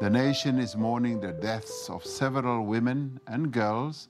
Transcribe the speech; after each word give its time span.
The 0.00 0.08
nation 0.08 0.60
is 0.60 0.76
mourning 0.76 1.18
the 1.18 1.32
deaths 1.32 1.90
of 1.90 2.04
several 2.04 2.64
women 2.64 3.18
and 3.26 3.50
girls 3.50 4.08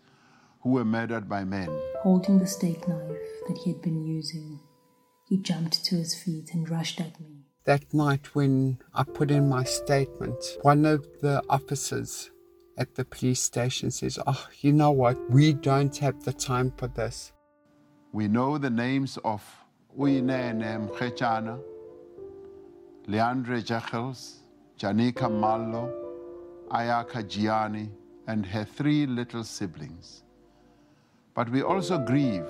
who 0.61 0.73
were 0.73 0.85
murdered 0.85 1.31
by 1.31 1.45
men. 1.45 1.71
Holding 2.03 2.39
the 2.39 2.47
steak 2.47 2.87
knife 2.87 3.17
that 3.47 3.57
he 3.65 3.73
had 3.73 3.81
been 3.81 4.05
using, 4.05 4.61
he 5.25 5.39
jumped 5.39 5.83
to 5.87 5.95
his 5.95 6.15
feet 6.15 6.53
and 6.53 6.69
rushed 6.69 7.01
at 7.01 7.19
me. 7.19 7.47
That 7.65 7.95
night, 7.95 8.35
when 8.35 8.81
I 8.95 9.05
put 9.05 9.31
in 9.31 9.49
my 9.49 9.65
statement, 9.65 10.59
one 10.61 10.85
of 10.85 11.07
the 11.23 11.43
officers 11.49 12.31
at 12.77 12.95
the 12.95 13.07
police 13.07 13.41
station 13.41 13.91
says, 13.91 14.19
Oh, 14.27 14.47
you 14.61 14.75
know 14.75 14.91
what? 14.91 15.17
We 15.31 15.55
don't 15.55 15.97
have 15.97 16.23
the 16.23 16.35
time 16.35 16.71
for 16.77 16.89
this. 16.89 17.33
We 18.13 18.29
know 18.29 18.59
the 18.59 18.69
names 18.69 19.19
of 19.25 19.43
Uyinene 19.99 20.89
Mrwetyana, 20.89 21.59
Leighandre 23.07 23.65
Jegels, 23.65 24.41
Janika 24.79 25.29
Mallo, 25.29 25.93
Ayakha 26.71 27.25
Jiyane, 27.25 27.91
and 28.29 28.47
her 28.47 28.65
three 28.65 29.07
little 29.07 29.43
siblings. 29.43 30.23
But 31.35 31.51
we 31.51 31.63
also 31.63 31.99
grieve 31.99 32.47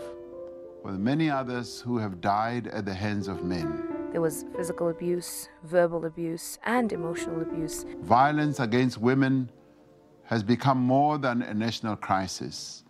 with 0.84 0.96
many 0.96 1.30
others 1.30 1.80
who 1.80 1.96
have 1.96 2.20
died 2.20 2.66
at 2.66 2.84
the 2.84 2.92
hands 2.92 3.28
of 3.28 3.44
men. 3.44 3.82
There 4.12 4.20
was 4.20 4.44
physical 4.54 4.90
abuse, 4.90 5.48
verbal 5.64 6.04
abuse, 6.04 6.58
and 6.64 6.92
emotional 6.92 7.40
abuse. 7.40 7.86
Violence 8.02 8.60
against 8.60 8.98
women 8.98 9.50
has 10.24 10.42
become 10.42 10.78
more 10.78 11.16
than 11.16 11.40
a 11.40 11.54
national 11.54 11.96
crisis. 11.96 12.84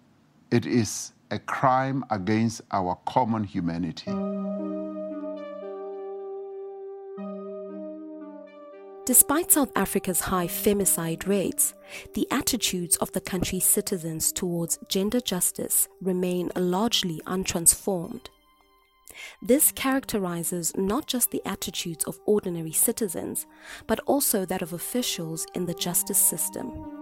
It 0.50 0.66
is 0.66 1.12
a 1.30 1.38
crime 1.38 2.04
against 2.10 2.62
our 2.72 2.98
common 3.06 3.44
humanity. 3.44 4.10
Despite 9.08 9.50
South 9.50 9.72
Africa's 9.74 10.20
high 10.20 10.48
femicide 10.48 11.26
rates, 11.26 11.72
the 12.12 12.28
attitudes 12.30 12.96
of 12.96 13.10
the 13.12 13.22
country's 13.22 13.64
citizens 13.64 14.30
towards 14.30 14.78
gender 14.90 15.18
justice 15.18 15.88
remain 16.02 16.50
largely 16.54 17.22
untransformed. 17.26 18.26
This 19.40 19.72
characterizes 19.72 20.76
not 20.76 21.06
just 21.06 21.30
the 21.30 21.40
attitudes 21.46 22.04
of 22.04 22.20
ordinary 22.26 22.72
citizens, 22.72 23.46
but 23.86 23.98
also 24.00 24.44
that 24.44 24.60
of 24.60 24.74
officials 24.74 25.46
in 25.54 25.64
the 25.64 25.72
justice 25.72 26.18
system. 26.18 26.97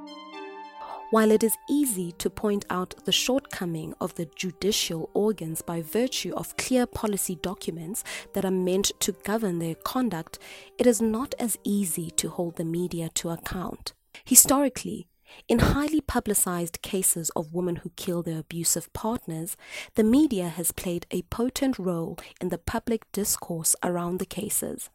While 1.10 1.30
it 1.30 1.44
is 1.44 1.56
easy 1.70 2.10
to 2.18 2.28
point 2.28 2.64
out 2.68 3.04
the 3.04 3.12
shortcoming 3.12 3.94
of 4.00 4.16
the 4.16 4.28
judicial 4.34 5.08
organs 5.14 5.62
by 5.62 5.80
virtue 5.80 6.34
of 6.34 6.56
clear 6.56 6.84
policy 6.84 7.36
documents 7.36 8.02
that 8.32 8.44
are 8.44 8.50
meant 8.50 8.90
to 9.00 9.12
govern 9.12 9.60
their 9.60 9.76
conduct, 9.76 10.40
it 10.78 10.86
is 10.86 11.00
not 11.00 11.32
as 11.38 11.58
easy 11.62 12.10
to 12.12 12.28
hold 12.28 12.56
the 12.56 12.64
media 12.64 13.08
to 13.10 13.30
account. 13.30 13.92
Historically, 14.24 15.06
in 15.46 15.60
highly 15.60 16.00
publicized 16.00 16.82
cases 16.82 17.30
of 17.36 17.54
women 17.54 17.76
who 17.76 17.90
kill 17.90 18.22
their 18.24 18.40
abusive 18.40 18.92
partners, 18.92 19.56
the 19.94 20.04
media 20.04 20.48
has 20.48 20.72
played 20.72 21.06
a 21.12 21.22
potent 21.22 21.78
role 21.78 22.18
in 22.40 22.48
the 22.48 22.58
public 22.58 23.10
discourse 23.12 23.76
around 23.84 24.18
the 24.18 24.26
cases. 24.26 24.90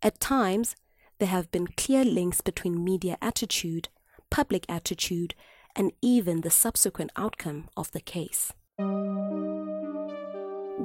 At 0.00 0.20
times, 0.20 0.76
there 1.18 1.28
have 1.28 1.50
been 1.50 1.68
clear 1.68 2.04
links 2.04 2.40
between 2.40 2.84
media 2.84 3.16
attitude, 3.20 3.88
public 4.30 4.66
attitude, 4.68 5.34
and 5.76 5.92
even 6.02 6.40
the 6.40 6.50
subsequent 6.50 7.10
outcome 7.16 7.68
of 7.76 7.90
the 7.92 8.00
case. 8.00 8.52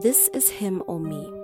This 0.02 0.30
is 0.34 0.50
Him 0.50 0.84
or 0.88 1.00
Me 1.00 1.40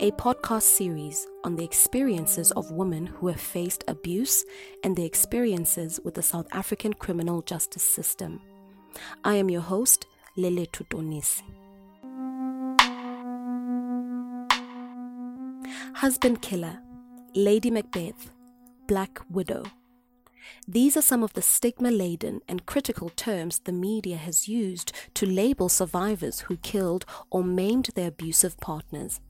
a 0.00 0.10
podcast 0.12 0.62
series 0.62 1.26
on 1.44 1.56
the 1.56 1.64
experiences 1.64 2.52
of 2.52 2.70
women 2.70 3.06
who 3.06 3.28
have 3.28 3.40
faced 3.40 3.84
abuse 3.86 4.46
and 4.82 4.96
their 4.96 5.04
experiences 5.04 6.00
with 6.02 6.14
the 6.14 6.22
South 6.22 6.46
African 6.52 6.94
criminal 6.94 7.42
justice 7.42 7.82
system. 7.82 8.40
I 9.24 9.34
am 9.34 9.50
your 9.50 9.60
host, 9.60 10.06
Lele 10.36 10.66
Tutonisi. 10.66 11.42
Husband 15.96 16.40
Killer, 16.40 16.78
Lady 17.34 17.70
Macbeth, 17.70 18.30
Black 18.86 19.20
Widow. 19.28 19.64
These 20.66 20.96
are 20.96 21.02
some 21.02 21.22
of 21.22 21.32
the 21.32 21.42
stigma 21.42 21.90
laden 21.90 22.40
and 22.48 22.66
critical 22.66 23.10
terms 23.10 23.60
the 23.60 23.72
media 23.72 24.16
has 24.16 24.48
used 24.48 24.92
to 25.14 25.26
label 25.26 25.68
survivors 25.68 26.40
who 26.40 26.56
killed 26.56 27.04
or 27.30 27.42
maimed 27.44 27.90
their 27.94 28.08
abusive 28.08 28.58
partners. 28.58 29.20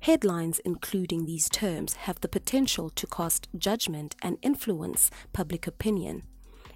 Headlines 0.00 0.58
including 0.60 1.26
these 1.26 1.48
terms 1.48 1.94
have 1.94 2.20
the 2.20 2.28
potential 2.28 2.90
to 2.90 3.06
cast 3.06 3.48
judgment 3.56 4.16
and 4.22 4.38
influence 4.42 5.10
public 5.32 5.66
opinion, 5.66 6.22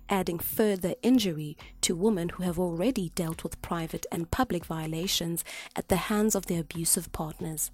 adding 0.09 0.39
further 0.39 0.95
injury 1.03 1.57
to 1.81 1.97
women 1.97 2.31
who 2.31 2.43
have 2.43 2.59
already 2.59 3.11
dealt 3.15 3.43
with 3.43 3.63
private 3.63 4.05
and 4.13 4.31
public 4.31 4.65
violations 4.65 5.45
at 5.75 5.89
the 5.89 5.97
hands 5.97 6.35
of 6.35 6.47
their 6.47 6.61
abusive 6.61 7.11
partners. 7.13 7.71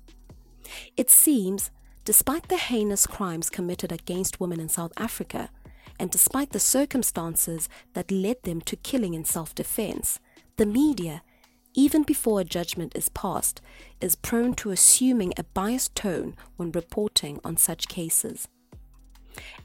It 0.97 1.10
seems, 1.10 1.70
despite 2.04 2.48
the 2.48 2.56
heinous 2.56 3.06
crimes 3.06 3.50
committed 3.50 3.91
against 3.91 4.41
women 4.41 4.60
in 4.60 4.69
South 4.69 4.92
Africa, 4.97 5.50
and 5.98 6.10
despite 6.10 6.50
the 6.50 6.60
circumstances 6.60 7.68
that 7.94 8.10
led 8.10 8.42
them 8.42 8.60
to 8.62 8.76
killing 8.76 9.14
in 9.14 9.24
self 9.24 9.54
defense, 9.54 10.20
the 10.56 10.66
media 10.66 11.22
even 11.76 12.02
before 12.02 12.40
a 12.40 12.44
judgment 12.44 12.96
is 12.96 13.10
passed, 13.10 13.60
is 14.00 14.16
prone 14.16 14.54
to 14.54 14.70
assuming 14.70 15.34
a 15.36 15.44
biased 15.44 15.94
tone 15.94 16.34
when 16.56 16.72
reporting 16.72 17.38
on 17.44 17.56
such 17.58 17.86
cases. 17.86 18.48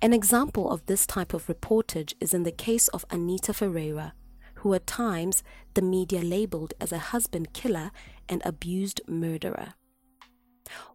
An 0.01 0.11
example 0.11 0.69
of 0.69 0.85
this 0.85 1.07
type 1.07 1.33
of 1.33 1.47
reportage 1.47 2.13
is 2.19 2.33
in 2.33 2.43
the 2.43 2.51
case 2.51 2.89
of 2.89 3.05
Anita 3.09 3.53
Ferreira, 3.53 4.13
who 4.55 4.73
at 4.73 4.85
times 4.85 5.41
the 5.73 5.81
media 5.81 6.21
labeled 6.21 6.73
as 6.81 6.91
a 6.91 6.99
husband 6.99 7.53
killer 7.53 7.91
and 8.27 8.41
abused 8.43 8.99
murderer. 9.07 9.73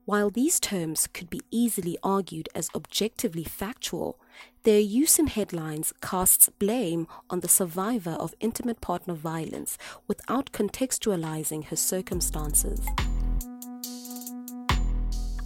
While 0.05 0.31
these 0.31 0.61
terms 0.61 1.07
could 1.07 1.31
be 1.31 1.43
easily 1.51 1.99
argued 2.03 2.49
as 2.55 2.71
objectively 2.75 3.45
factual, 3.45 4.19
their 4.63 4.81
use 4.81 5.19
in 5.19 5.29
headlines 5.29 5.93
casts 6.01 6.49
blame 6.49 7.07
on 7.31 7.41
the 7.41 7.49
survivor 7.49 8.11
of 8.11 8.35
intimate 8.41 8.81
partner 8.81 9.15
violence 9.15 9.79
without 10.09 10.53
contextualizing 10.53 11.67
her 11.67 11.77
circumstances. 11.77 12.81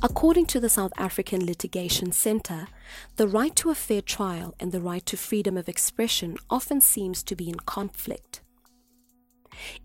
According 0.02 0.46
to 0.46 0.60
the 0.60 0.70
South 0.70 0.92
African 0.96 1.44
Litigation 1.44 2.10
Centre, 2.12 2.68
the 3.16 3.28
right 3.28 3.54
to 3.56 3.68
a 3.68 3.74
fair 3.74 4.00
trial 4.00 4.54
and 4.58 4.72
the 4.72 4.80
right 4.80 5.04
to 5.04 5.16
freedom 5.18 5.58
of 5.58 5.68
expression 5.68 6.38
often 6.48 6.80
seems 6.80 7.22
to 7.24 7.36
be 7.36 7.50
in 7.50 7.56
conflict. 7.56 8.40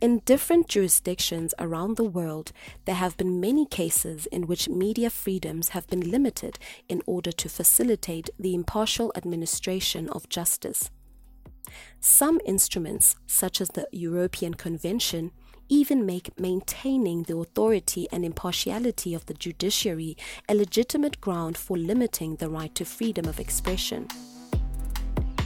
In 0.01 0.19
different 0.19 0.67
jurisdictions 0.67 1.53
around 1.59 1.97
the 1.97 2.03
world, 2.03 2.51
there 2.85 2.95
have 2.95 3.17
been 3.17 3.39
many 3.39 3.65
cases 3.65 4.25
in 4.27 4.47
which 4.47 4.69
media 4.69 5.09
freedoms 5.09 5.69
have 5.69 5.87
been 5.87 6.11
limited 6.11 6.59
in 6.89 7.01
order 7.05 7.31
to 7.31 7.49
facilitate 7.49 8.29
the 8.39 8.53
impartial 8.53 9.11
administration 9.15 10.09
of 10.09 10.29
justice. 10.29 10.91
Some 11.99 12.39
instruments, 12.45 13.15
such 13.25 13.59
as 13.59 13.69
the 13.69 13.87
European 13.91 14.53
Convention, 14.53 15.31
even 15.67 16.05
make 16.05 16.39
maintaining 16.39 17.23
the 17.23 17.37
authority 17.37 18.07
and 18.11 18.23
impartiality 18.23 19.15
of 19.15 19.25
the 19.25 19.33
judiciary 19.33 20.15
a 20.47 20.53
legitimate 20.53 21.19
ground 21.19 21.57
for 21.57 21.75
limiting 21.77 22.35
the 22.35 22.49
right 22.49 22.73
to 22.75 22.85
freedom 22.85 23.27
of 23.27 23.39
expression. 23.39 24.07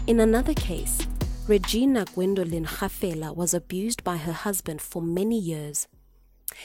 In 0.08 0.20
another 0.20 0.54
case, 0.54 1.00
Regina 1.50 2.06
Gwendolyn 2.06 2.66
Gafela 2.66 3.36
was 3.36 3.56
abused 3.56 4.04
by 4.04 4.18
her 4.18 4.34
husband 4.34 4.84
for 4.84 5.02
many 5.02 5.40
years. 5.40 5.88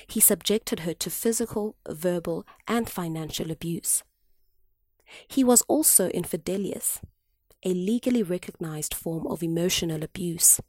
He 0.06 0.20
subjected 0.20 0.80
her 0.80 0.92
to 0.92 1.08
physical, 1.08 1.74
verbal, 1.88 2.46
and 2.68 2.86
financial 2.86 3.50
abuse. 3.50 4.02
He 5.26 5.42
was 5.42 5.62
also 5.68 6.10
infidelious, 6.10 7.00
a 7.64 7.72
legally 7.72 8.22
recognized 8.22 8.92
form 8.92 9.26
of 9.26 9.42
emotional 9.42 10.02
abuse. 10.02 10.60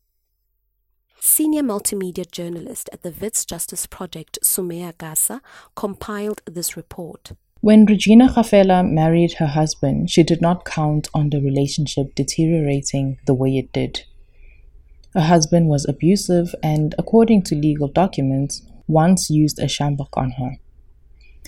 Senior 1.19 1.63
multimedia 1.63 2.31
journalist 2.31 2.89
at 2.93 3.01
the 3.01 3.11
Wits 3.11 3.43
Justice 3.43 3.85
Project, 3.85 4.39
Sumeya 4.41 4.93
Gasa, 4.93 5.41
compiled 5.75 6.41
this 6.45 6.77
report. 6.77 7.33
When 7.65 7.85
Regina 7.85 8.27
Gafela 8.27 8.87
married 8.87 9.33
her 9.39 9.47
husband, 9.47 10.11
she 10.11 10.21
did 10.21 10.39
not 10.39 10.65
count 10.65 11.07
on 11.15 11.31
the 11.31 11.41
relationship 11.41 12.13
deteriorating 12.13 13.17
the 13.25 13.33
way 13.33 13.57
it 13.57 13.73
did. 13.73 14.03
Her 15.15 15.21
husband 15.21 15.67
was 15.67 15.83
abusive 15.89 16.53
and, 16.61 16.93
according 16.99 17.41
to 17.45 17.55
legal 17.55 17.87
documents, 17.87 18.61
once 18.87 19.31
used 19.31 19.57
a 19.57 19.65
sjambok 19.65 20.09
on 20.15 20.33
her. 20.37 20.57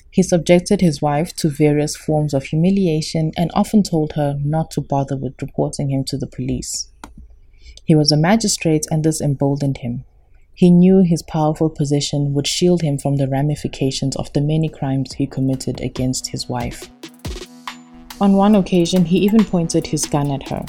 He 0.09 0.23
subjected 0.23 0.81
his 0.81 1.03
wife 1.03 1.35
to 1.35 1.49
various 1.49 1.95
forms 1.95 2.33
of 2.33 2.45
humiliation 2.45 3.31
and 3.37 3.51
often 3.53 3.83
told 3.83 4.13
her 4.13 4.39
not 4.43 4.71
to 4.71 4.81
bother 4.81 5.15
with 5.15 5.39
reporting 5.39 5.91
him 5.91 6.03
to 6.05 6.17
the 6.17 6.25
police. 6.25 6.91
He 7.85 7.93
was 7.93 8.11
a 8.11 8.17
magistrate 8.17 8.87
and 8.89 9.03
this 9.03 9.21
emboldened 9.21 9.77
him. 9.77 10.03
He 10.57 10.71
knew 10.71 11.01
his 11.01 11.21
powerful 11.21 11.69
position 11.69 12.33
would 12.33 12.47
shield 12.47 12.81
him 12.81 12.97
from 12.97 13.17
the 13.17 13.27
ramifications 13.27 14.15
of 14.15 14.33
the 14.33 14.41
many 14.41 14.69
crimes 14.69 15.13
he 15.13 15.27
committed 15.27 15.79
against 15.81 16.25
his 16.25 16.49
wife. 16.49 16.89
On 18.19 18.33
one 18.33 18.55
occasion, 18.55 19.05
he 19.05 19.19
even 19.19 19.45
pointed 19.45 19.85
his 19.85 20.07
gun 20.07 20.31
at 20.31 20.49
her. 20.49 20.65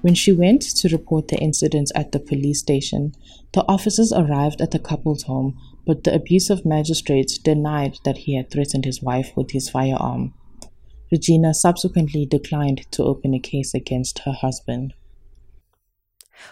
When 0.00 0.14
she 0.14 0.32
went 0.32 0.62
to 0.62 0.88
report 0.88 1.28
the 1.28 1.36
incident 1.36 1.92
at 1.94 2.12
the 2.12 2.20
police 2.20 2.60
station, 2.60 3.12
the 3.52 3.66
officers 3.68 4.14
arrived 4.14 4.62
at 4.62 4.70
the 4.70 4.78
couple's 4.78 5.24
home, 5.24 5.58
but 5.86 6.04
the 6.04 6.14
abusive 6.14 6.64
magistrate 6.64 7.38
denied 7.44 7.98
that 8.06 8.16
he 8.16 8.34
had 8.34 8.50
threatened 8.50 8.86
his 8.86 9.02
wife 9.02 9.30
with 9.36 9.50
his 9.50 9.68
firearm. 9.68 10.32
Regina 11.10 11.52
subsequently 11.52 12.24
declined 12.24 12.90
to 12.92 13.04
open 13.04 13.34
a 13.34 13.38
case 13.38 13.74
against 13.74 14.20
her 14.20 14.32
husband. 14.32 14.94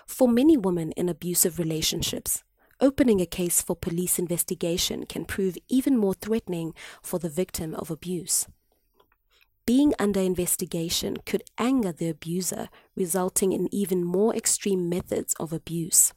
For 0.07 0.29
many 0.29 0.59
women 0.59 0.93
in 0.93 1.09
abusive 1.09 1.59
relationships, 1.59 2.45
opening 2.81 3.21
a 3.21 3.27
case 3.27 3.63
for 3.63 3.77
police 3.77 4.19
investigation 4.19 5.07
can 5.07 5.25
prove 5.25 5.57
even 5.69 5.97
more 5.97 6.15
threatening 6.15 6.75
for 7.03 7.19
the 7.19 7.29
victim 7.29 7.75
of 7.75 7.91
abuse. 7.91 8.47
Being 9.67 9.93
under 9.99 10.21
investigation 10.21 11.19
could 11.27 11.45
anger 11.59 11.93
the 11.93 12.09
abuser, 12.09 12.69
resulting 12.97 13.53
in 13.53 13.73
even 13.73 14.03
more 14.05 14.35
extreme 14.35 14.89
methods 14.89 15.35
of 15.39 15.53
abuse. 15.53 16.13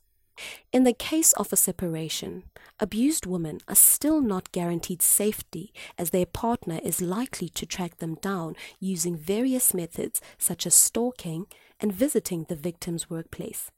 In 0.72 0.84
the 0.84 0.94
case 0.94 1.34
of 1.34 1.54
a 1.54 1.56
separation, 1.56 2.44
abused 2.80 3.28
women 3.28 3.60
are 3.68 3.76
still 3.76 4.22
not 4.22 4.52
guaranteed 4.52 5.02
safety 5.02 5.72
as 5.98 6.10
their 6.10 6.26
partner 6.26 6.80
is 6.84 7.02
likely 7.02 7.50
to 7.50 7.68
track 7.68 7.98
them 7.98 8.16
down 8.16 8.56
using 8.80 9.16
various 9.16 9.74
methods 9.74 10.22
such 10.40 10.66
as 10.66 10.74
stalking 10.74 11.46
and 11.80 11.94
visiting 11.94 12.46
the 12.46 12.56
victim's 12.56 13.10
workplace. 13.10 13.70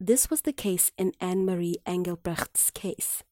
This 0.00 0.30
was 0.30 0.42
the 0.42 0.52
case 0.52 0.92
in 0.96 1.12
Anne 1.20 1.44
Marie 1.44 1.74
Engelbrecht's 1.84 2.70
case. 2.70 3.24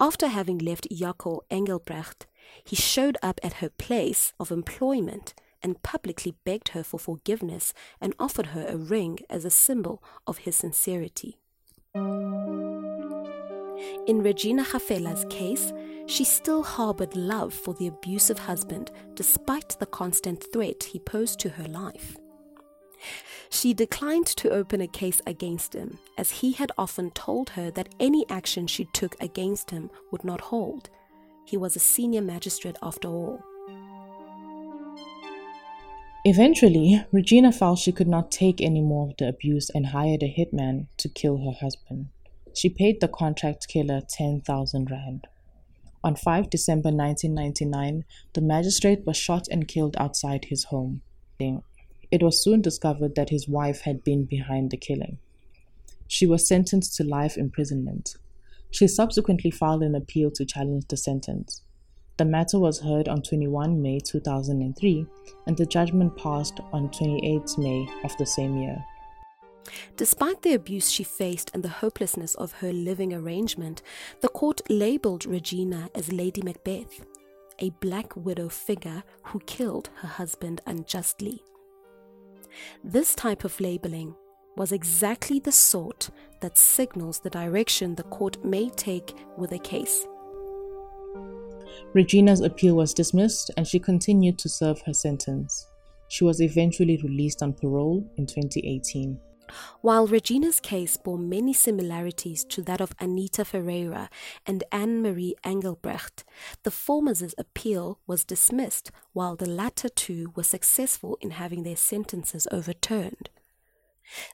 After 0.00 0.26
having 0.26 0.58
left 0.58 0.90
Jaco 0.90 1.42
Engelbrecht, 1.48 2.26
he 2.64 2.74
showed 2.74 3.16
up 3.22 3.38
at 3.40 3.54
her 3.54 3.68
place 3.68 4.32
of 4.40 4.50
employment 4.50 5.32
and 5.62 5.80
publicly 5.84 6.34
begged 6.44 6.70
her 6.70 6.82
for 6.82 6.98
forgiveness 6.98 7.72
and 8.00 8.16
offered 8.18 8.46
her 8.46 8.66
a 8.68 8.76
ring 8.76 9.20
as 9.30 9.44
a 9.44 9.50
symbol 9.50 10.02
of 10.26 10.38
his 10.38 10.56
sincerity. 10.56 11.38
In 14.08 14.24
Regina 14.24 14.64
Gafela's 14.64 15.24
case, 15.30 15.72
she 16.06 16.24
still 16.24 16.64
harbored 16.64 17.14
love 17.14 17.54
for 17.54 17.74
the 17.74 17.86
abusive 17.86 18.40
husband 18.40 18.90
despite 19.14 19.78
the 19.78 19.86
constant 19.86 20.44
threat 20.52 20.82
he 20.82 20.98
posed 20.98 21.38
to 21.40 21.50
her 21.50 21.68
life. 21.68 22.16
She 23.48 23.74
declined 23.74 24.26
to 24.26 24.50
open 24.50 24.80
a 24.80 24.86
case 24.86 25.20
against 25.26 25.74
him, 25.74 25.98
as 26.16 26.30
he 26.40 26.52
had 26.52 26.72
often 26.78 27.10
told 27.10 27.50
her 27.50 27.70
that 27.72 27.94
any 27.98 28.24
action 28.28 28.66
she 28.66 28.84
took 28.86 29.20
against 29.20 29.70
him 29.70 29.90
would 30.10 30.24
not 30.24 30.40
hold. 30.40 30.90
He 31.44 31.56
was 31.56 31.76
a 31.76 31.80
senior 31.80 32.22
magistrate 32.22 32.76
after 32.82 33.08
all. 33.08 33.42
Eventually, 36.24 37.02
Regina 37.12 37.50
felt 37.50 37.78
she 37.78 37.92
could 37.92 38.06
not 38.06 38.30
take 38.30 38.60
any 38.60 38.82
more 38.82 39.08
of 39.08 39.16
the 39.16 39.28
abuse 39.28 39.70
and 39.70 39.86
hired 39.86 40.22
a 40.22 40.28
hitman 40.28 40.86
to 40.98 41.08
kill 41.08 41.38
her 41.38 41.58
husband. 41.60 42.08
She 42.54 42.68
paid 42.68 43.00
the 43.00 43.08
contract 43.08 43.68
killer 43.68 44.02
10,000 44.06 44.90
rand. 44.90 45.26
On 46.04 46.14
5 46.14 46.50
December 46.50 46.90
1999, 46.90 48.04
the 48.34 48.40
magistrate 48.40 49.06
was 49.06 49.16
shot 49.16 49.48
and 49.50 49.66
killed 49.66 49.96
outside 49.98 50.46
his 50.46 50.64
home. 50.64 51.02
It 52.10 52.22
was 52.22 52.42
soon 52.42 52.60
discovered 52.60 53.14
that 53.14 53.30
his 53.30 53.48
wife 53.48 53.82
had 53.82 54.02
been 54.02 54.24
behind 54.24 54.70
the 54.70 54.76
killing. 54.76 55.18
She 56.08 56.26
was 56.26 56.46
sentenced 56.46 56.96
to 56.96 57.04
life 57.04 57.36
imprisonment. 57.36 58.16
She 58.70 58.88
subsequently 58.88 59.50
filed 59.50 59.82
an 59.82 59.94
appeal 59.94 60.30
to 60.32 60.44
challenge 60.44 60.86
the 60.88 60.96
sentence. 60.96 61.62
The 62.16 62.24
matter 62.24 62.58
was 62.58 62.80
heard 62.80 63.08
on 63.08 63.22
21 63.22 63.80
May 63.80 64.00
2003, 64.00 65.06
and 65.46 65.56
the 65.56 65.64
judgment 65.66 66.16
passed 66.16 66.60
on 66.72 66.90
28 66.90 67.58
May 67.58 67.88
of 68.04 68.16
the 68.18 68.26
same 68.26 68.58
year. 68.58 68.84
Despite 69.96 70.42
the 70.42 70.54
abuse 70.54 70.90
she 70.90 71.04
faced 71.04 71.50
and 71.54 71.62
the 71.62 71.68
hopelessness 71.68 72.34
of 72.34 72.52
her 72.52 72.72
living 72.72 73.14
arrangement, 73.14 73.82
the 74.20 74.28
court 74.28 74.60
labeled 74.68 75.26
Regina 75.26 75.90
as 75.94 76.12
Lady 76.12 76.42
Macbeth, 76.42 77.06
a 77.58 77.70
black 77.80 78.16
widow 78.16 78.48
figure 78.48 79.04
who 79.24 79.40
killed 79.40 79.90
her 79.96 80.08
husband 80.08 80.60
unjustly. 80.66 81.42
This 82.82 83.14
type 83.14 83.44
of 83.44 83.60
labeling 83.60 84.14
was 84.56 84.72
exactly 84.72 85.38
the 85.38 85.52
sort 85.52 86.10
that 86.40 86.58
signals 86.58 87.20
the 87.20 87.30
direction 87.30 87.94
the 87.94 88.02
court 88.04 88.44
may 88.44 88.68
take 88.70 89.14
with 89.36 89.52
a 89.52 89.58
case. 89.58 90.06
Regina's 91.92 92.40
appeal 92.40 92.76
was 92.76 92.94
dismissed 92.94 93.50
and 93.56 93.66
she 93.66 93.78
continued 93.78 94.38
to 94.38 94.48
serve 94.48 94.80
her 94.82 94.94
sentence. 94.94 95.66
She 96.08 96.24
was 96.24 96.40
eventually 96.40 96.96
released 96.98 97.42
on 97.42 97.52
parole 97.52 98.04
in 98.16 98.26
2018. 98.26 99.18
While 99.80 100.06
Regina's 100.06 100.60
case 100.60 100.96
bore 100.96 101.18
many 101.18 101.52
similarities 101.52 102.44
to 102.44 102.62
that 102.62 102.80
of 102.80 102.94
Anita 102.98 103.44
Ferreira 103.44 104.10
and 104.46 104.64
Anne 104.72 105.02
Marie 105.02 105.34
Engelbrecht, 105.44 106.24
the 106.62 106.70
former's 106.70 107.22
appeal 107.38 107.98
was 108.06 108.24
dismissed, 108.24 108.90
while 109.12 109.36
the 109.36 109.48
latter 109.48 109.88
two 109.88 110.32
were 110.34 110.42
successful 110.42 111.18
in 111.20 111.32
having 111.32 111.62
their 111.62 111.76
sentences 111.76 112.46
overturned. 112.50 113.30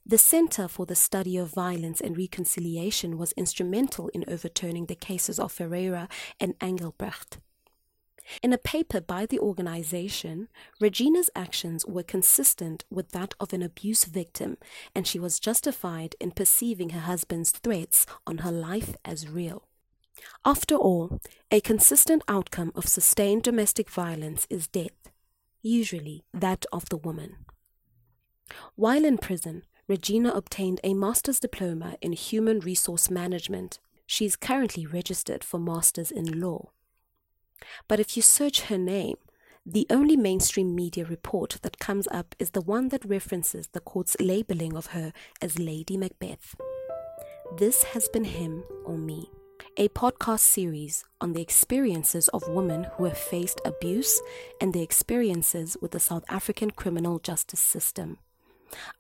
The 0.06 0.18
Center 0.18 0.68
for 0.68 0.86
the 0.86 0.94
Study 0.94 1.36
of 1.36 1.52
Violence 1.52 2.00
and 2.00 2.16
Reconciliation 2.16 3.18
was 3.18 3.32
instrumental 3.32 4.08
in 4.08 4.24
overturning 4.26 4.86
the 4.86 4.94
cases 4.94 5.38
of 5.38 5.52
Ferreira 5.52 6.08
and 6.40 6.54
Engelbrecht. 6.60 7.38
In 8.42 8.52
a 8.52 8.58
paper 8.58 9.00
by 9.00 9.26
the 9.26 9.38
organization, 9.38 10.48
Regina's 10.80 11.30
actions 11.34 11.86
were 11.86 12.02
consistent 12.02 12.84
with 12.90 13.10
that 13.10 13.34
of 13.38 13.52
an 13.52 13.62
abuse 13.62 14.04
victim, 14.04 14.56
and 14.94 15.06
she 15.06 15.18
was 15.18 15.40
justified 15.40 16.16
in 16.20 16.32
perceiving 16.32 16.90
her 16.90 17.00
husband's 17.00 17.50
threats 17.50 18.06
on 18.26 18.38
her 18.38 18.52
life 18.52 18.96
as 19.04 19.28
real. 19.28 19.68
After 20.44 20.74
all, 20.74 21.20
a 21.50 21.60
consistent 21.60 22.22
outcome 22.26 22.72
of 22.74 22.88
sustained 22.88 23.42
domestic 23.42 23.90
violence 23.90 24.46
is 24.50 24.66
death, 24.66 25.10
usually 25.62 26.24
that 26.32 26.64
of 26.72 26.88
the 26.88 26.96
woman. 26.96 27.36
While 28.74 29.04
in 29.04 29.18
prison, 29.18 29.64
Regina 29.88 30.30
obtained 30.30 30.80
a 30.82 30.94
master's 30.94 31.38
diploma 31.38 31.96
in 32.00 32.12
human 32.12 32.60
resource 32.60 33.10
management. 33.10 33.78
She 34.06 34.24
is 34.24 34.36
currently 34.36 34.86
registered 34.86 35.44
for 35.44 35.58
masters 35.60 36.10
in 36.10 36.40
law. 36.40 36.70
But 37.88 38.00
if 38.00 38.16
you 38.16 38.22
search 38.22 38.62
her 38.62 38.78
name, 38.78 39.16
the 39.64 39.86
only 39.90 40.16
mainstream 40.16 40.74
media 40.74 41.04
report 41.04 41.58
that 41.62 41.80
comes 41.80 42.06
up 42.12 42.36
is 42.38 42.50
the 42.50 42.60
one 42.60 42.90
that 42.90 43.04
references 43.04 43.68
the 43.68 43.80
court's 43.80 44.16
labeling 44.20 44.76
of 44.76 44.88
her 44.88 45.12
as 45.42 45.58
Lady 45.58 45.96
Macbeth. 45.96 46.54
This 47.58 47.82
has 47.82 48.08
been 48.08 48.24
Him 48.24 48.62
or 48.84 48.96
Me, 48.96 49.30
a 49.76 49.88
podcast 49.88 50.40
series 50.40 51.04
on 51.20 51.32
the 51.32 51.42
experiences 51.42 52.28
of 52.28 52.46
women 52.48 52.86
who 52.94 53.04
have 53.04 53.18
faced 53.18 53.60
abuse 53.64 54.20
and 54.60 54.72
their 54.72 54.82
experiences 54.82 55.76
with 55.80 55.90
the 55.90 56.00
South 56.00 56.24
African 56.28 56.70
criminal 56.70 57.18
justice 57.18 57.60
system. 57.60 58.18